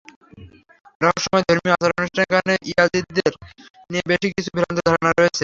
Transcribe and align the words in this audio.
রহস্যময় 1.01 1.43
ধর্মীয় 1.47 1.73
আচার-অনুষ্ঠানের 1.75 2.31
কারণে 2.33 2.53
ইয়াজিদিদের 2.69 3.31
নিয়ে 3.89 4.03
বেশ 4.09 4.21
কিছু 4.29 4.49
ভ্রান্ত 4.53 4.77
ধারণা 4.87 5.11
রয়েছে। 5.11 5.39